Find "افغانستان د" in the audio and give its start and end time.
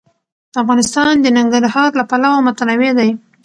0.61-1.27